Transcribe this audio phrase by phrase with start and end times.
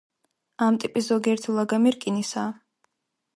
[0.67, 2.57] ამ ტიპის ზოგიერთი ლაგამი რკინისაა.